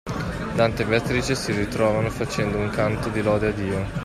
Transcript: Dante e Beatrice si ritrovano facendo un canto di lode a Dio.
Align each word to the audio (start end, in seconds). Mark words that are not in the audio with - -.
Dante 0.55 0.81
e 0.81 0.85
Beatrice 0.87 1.35
si 1.35 1.51
ritrovano 1.51 2.09
facendo 2.09 2.57
un 2.57 2.71
canto 2.71 3.09
di 3.09 3.21
lode 3.21 3.49
a 3.49 3.51
Dio. 3.51 3.87